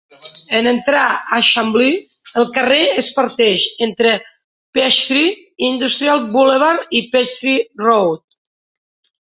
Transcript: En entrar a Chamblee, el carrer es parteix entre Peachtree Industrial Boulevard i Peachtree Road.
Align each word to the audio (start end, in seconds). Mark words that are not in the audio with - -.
En 0.59 0.67
entrar 0.69 1.09
a 1.35 1.37
Chamblee, 1.49 1.99
el 2.43 2.49
carrer 2.55 2.79
es 3.03 3.11
parteix 3.19 3.67
entre 3.89 4.15
Peachtree 4.79 5.37
Industrial 5.71 6.27
Boulevard 6.35 6.99
i 7.01 7.05
Peachtree 7.15 7.71
Road. 7.87 8.23